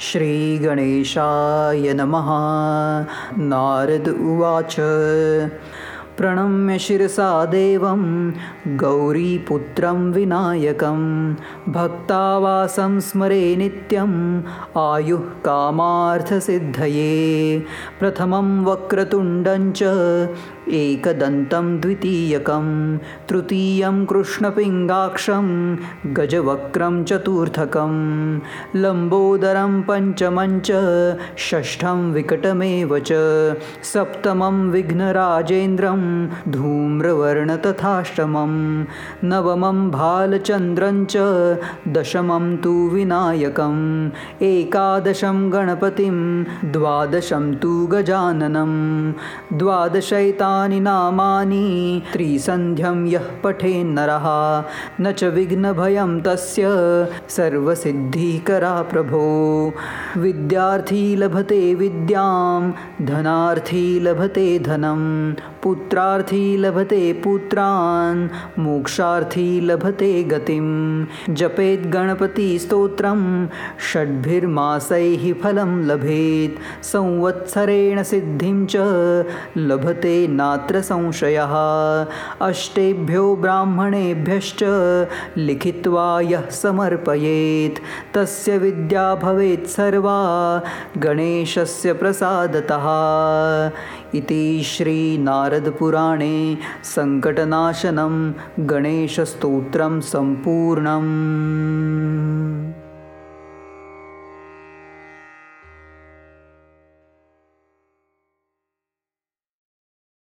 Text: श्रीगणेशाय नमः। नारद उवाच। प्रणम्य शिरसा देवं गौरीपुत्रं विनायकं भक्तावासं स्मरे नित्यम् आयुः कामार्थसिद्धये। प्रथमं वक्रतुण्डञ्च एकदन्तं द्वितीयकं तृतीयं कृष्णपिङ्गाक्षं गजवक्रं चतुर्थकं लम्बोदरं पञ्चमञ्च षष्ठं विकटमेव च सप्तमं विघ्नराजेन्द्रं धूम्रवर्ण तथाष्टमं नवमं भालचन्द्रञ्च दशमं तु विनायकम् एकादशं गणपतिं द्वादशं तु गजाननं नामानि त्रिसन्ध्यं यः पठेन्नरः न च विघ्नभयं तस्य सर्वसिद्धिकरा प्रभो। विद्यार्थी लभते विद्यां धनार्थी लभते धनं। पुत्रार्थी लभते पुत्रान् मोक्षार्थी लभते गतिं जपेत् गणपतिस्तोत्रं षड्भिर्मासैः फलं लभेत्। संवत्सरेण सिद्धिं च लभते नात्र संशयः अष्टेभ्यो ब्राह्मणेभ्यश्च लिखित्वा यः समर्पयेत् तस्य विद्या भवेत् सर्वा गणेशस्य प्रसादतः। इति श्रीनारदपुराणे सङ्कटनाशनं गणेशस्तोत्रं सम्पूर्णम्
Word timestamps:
श्रीगणेशाय 0.00 1.92
नमः। 1.92 2.26
नारद 3.44 4.08
उवाच। 4.08 4.76
प्रणम्य 6.18 6.78
शिरसा 6.78 7.44
देवं 7.44 8.30
गौरीपुत्रं 8.66 10.12
विनायकं 10.12 11.32
भक्तावासं 11.68 13.00
स्मरे 13.00 13.56
नित्यम् 13.56 14.42
आयुः 14.78 15.20
कामार्थसिद्धये। 15.20 15.98
प्रथमं 18.00 18.64
वक्रतुण्डञ्च 18.64 19.82
एकदन्तं 20.74 21.66
द्वितीयकं 21.80 22.66
तृतीयं 23.28 24.04
कृष्णपिङ्गाक्षं 24.10 25.48
गजवक्रं 26.16 27.02
चतुर्थकं 27.08 27.92
लम्बोदरं 28.82 29.74
पञ्चमञ्च 29.88 30.70
षष्ठं 31.48 32.00
विकटमेव 32.12 32.98
च 33.10 33.12
सप्तमं 33.92 34.58
विघ्नराजेन्द्रं 34.70 36.02
धूम्रवर्ण 36.56 37.56
तथाष्टमं 37.66 38.56
नवमं 39.30 39.88
भालचन्द्रञ्च 39.90 41.16
दशमं 41.96 42.56
तु 42.64 42.74
विनायकम् 42.94 43.84
एकादशं 44.50 45.38
गणपतिं 45.52 46.18
द्वादशं 46.72 47.52
तु 47.62 47.72
गजाननं 47.92 48.74
नामानि 50.64 52.02
त्रिसन्ध्यं 52.12 53.06
यः 53.06 53.26
पठेन्नरः 53.44 54.26
न 55.00 55.12
च 55.12 55.24
विघ्नभयं 55.24 56.20
तस्य 56.20 56.64
सर्वसिद्धिकरा 57.28 58.82
प्रभो। 58.82 59.24
विद्यार्थी 60.16 61.16
लभते 61.16 61.74
विद्यां 61.74 62.70
धनार्थी 63.06 64.00
लभते 64.00 64.58
धनं। 64.58 65.02
पुत्रार्थी 65.62 66.56
लभते 66.56 67.12
पुत्रान् 67.12 68.28
मोक्षार्थी 68.58 69.60
लभते 69.60 70.24
गतिं 70.24 70.66
जपेत् 71.34 71.90
गणपतिस्तोत्रं 71.90 73.46
षड्भिर्मासैः 73.92 75.32
फलं 75.42 75.84
लभेत्। 75.86 76.84
संवत्सरेण 76.84 78.02
सिद्धिं 78.02 78.66
च 78.66 78.76
लभते 79.56 80.26
नात्र 80.46 80.80
संशयः 80.80 81.54
अष्टेभ्यो 82.46 83.24
ब्राह्मणेभ्यश्च 83.36 84.60
लिखित्वा 85.38 86.20
यः 86.20 86.48
समर्पयेत् 86.62 87.82
तस्य 88.14 88.58
विद्या 88.58 89.14
भवेत् 89.14 89.66
सर्वा 89.66 90.18
गणेशस्य 90.98 91.92
प्रसादतः। 91.92 92.86
इति 94.14 94.62
श्रीनारदपुराणे 94.64 96.36
सङ्कटनाशनं 96.94 98.14
गणेशस्तोत्रं 98.70 100.00
सम्पूर्णम् 100.12 101.10